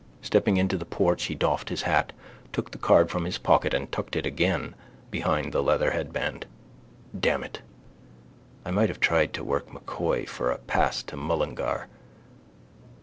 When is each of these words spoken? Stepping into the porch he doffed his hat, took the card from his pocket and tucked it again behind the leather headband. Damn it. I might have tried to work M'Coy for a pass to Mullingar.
Stepping 0.23 0.57
into 0.57 0.79
the 0.79 0.83
porch 0.85 1.25
he 1.25 1.35
doffed 1.35 1.69
his 1.69 1.83
hat, 1.83 2.11
took 2.51 2.71
the 2.71 2.79
card 2.79 3.11
from 3.11 3.23
his 3.23 3.37
pocket 3.37 3.71
and 3.71 3.91
tucked 3.91 4.15
it 4.15 4.25
again 4.25 4.73
behind 5.11 5.51
the 5.53 5.61
leather 5.61 5.91
headband. 5.91 6.47
Damn 7.19 7.43
it. 7.43 7.61
I 8.65 8.71
might 8.71 8.89
have 8.89 8.99
tried 8.99 9.31
to 9.33 9.43
work 9.43 9.71
M'Coy 9.71 10.25
for 10.25 10.49
a 10.49 10.57
pass 10.57 11.03
to 11.03 11.15
Mullingar. 11.17 11.87